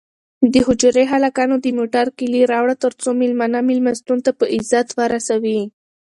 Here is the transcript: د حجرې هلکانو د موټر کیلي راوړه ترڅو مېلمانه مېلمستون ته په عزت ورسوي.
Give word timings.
د 0.53 0.55
حجرې 0.67 1.03
هلکانو 1.13 1.55
د 1.65 1.67
موټر 1.79 2.05
کیلي 2.17 2.41
راوړه 2.51 2.75
ترڅو 2.83 3.09
مېلمانه 3.21 3.59
مېلمستون 3.69 4.17
ته 4.25 4.31
په 4.39 4.45
عزت 4.55 4.87
ورسوي. 4.99 5.59